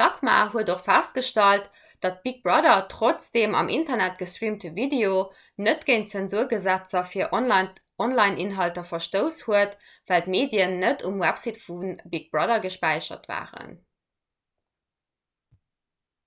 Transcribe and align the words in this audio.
d'acma 0.00 0.32
huet 0.54 0.70
och 0.74 0.80
festgestallt 0.86 1.76
datt 2.06 2.16
big 2.24 2.38
brother 2.46 2.80
trotz 2.94 3.28
dem 3.36 3.52
am 3.60 3.68
internet 3.76 4.16
gestreamte 4.22 4.70
video 4.80 5.12
net 5.68 5.86
géint 5.90 6.12
zensurgesetzer 6.16 7.06
fir 7.12 7.36
onlineinhalter 7.40 8.88
verstouss 8.90 9.36
hat 9.50 9.76
well 10.10 10.26
d'medien 10.30 10.74
net 10.80 11.04
um 11.12 11.22
website 11.26 11.64
vu 11.68 11.76
big 12.16 12.26
brother 12.36 12.60
gespäichert 12.68 13.30
waren 13.36 13.78